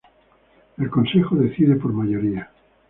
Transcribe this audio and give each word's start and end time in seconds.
El 0.79 0.89
consejo 0.89 1.35
decide 1.35 1.75
por 1.75 1.93
mayoría. 1.93 2.49